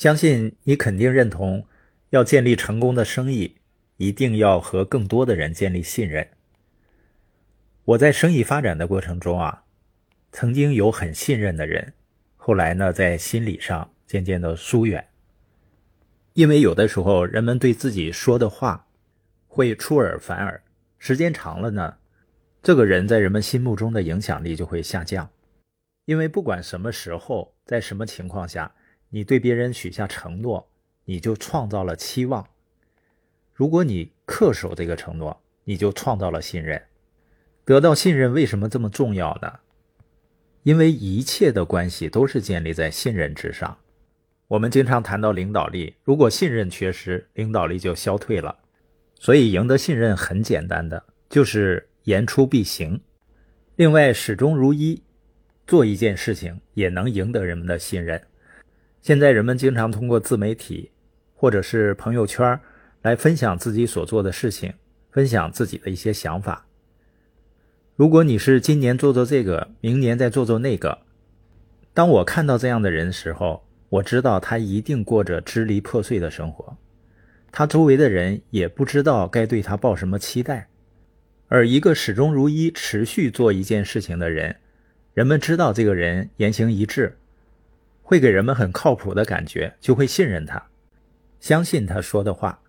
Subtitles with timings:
[0.00, 1.66] 相信你肯定认同，
[2.08, 3.56] 要建立成功的生意，
[3.98, 6.26] 一定要和更多的人建立信任。
[7.84, 9.64] 我在生意发展的过程中啊，
[10.32, 11.92] 曾经有很信任的人，
[12.38, 15.06] 后来呢，在心理上渐渐的疏远。
[16.32, 18.86] 因为有的时候人们对自己说的话
[19.48, 20.62] 会出尔反尔，
[20.98, 21.98] 时间长了呢，
[22.62, 25.28] 这个人在人们心目中的影响力就会下降。
[26.06, 28.72] 因为不管什么时候，在什么情况下，
[29.10, 30.70] 你对别人许下承诺，
[31.04, 32.46] 你就创造了期望。
[33.52, 36.80] 如果你恪守这个承诺，你就创造了信任。
[37.64, 39.60] 得到信任为什么这么重要呢？
[40.62, 43.78] 因为一切的关系都是建立在信任之上。
[44.48, 48.58] 我们经常谈到领导力，如果信任缺失，领导力就消退了。
[49.14, 53.00] 所以赢得信任很简单的，就是言出必行。
[53.76, 55.02] 另外，始终如一，
[55.66, 58.20] 做一件事情也能赢得人们的信任。
[59.02, 60.90] 现在人们经常通过自媒体
[61.34, 62.60] 或者是朋友圈
[63.00, 64.74] 来分享自己所做的事情，
[65.10, 66.66] 分享自己的一些想法。
[67.96, 70.98] 如果你是今年做做这个，明年再做做那个，
[71.94, 76.76] 当我看到这样的人时候，我知道他一定过着支离破碎的生活，
[77.50, 80.68] 他周围的人也不知道该对他抱什么期待。
[81.48, 84.56] 而一个始终如一、持续做一件事情的人，
[85.14, 87.18] 人们知道这个人言行一致，
[88.10, 90.60] 会给人们很靠谱的感觉，就会信任他，
[91.38, 92.60] 相信他说的话。